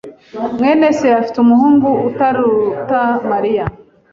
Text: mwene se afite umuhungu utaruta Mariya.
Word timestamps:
mwene 0.57 0.87
se 0.97 1.07
afite 1.19 1.37
umuhungu 1.41 1.89
utaruta 2.09 3.01
Mariya. 3.29 3.65